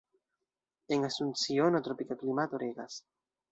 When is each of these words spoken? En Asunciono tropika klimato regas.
En 0.95 1.05
Asunciono 1.09 1.83
tropika 1.89 2.19
klimato 2.25 2.65
regas. 2.67 3.01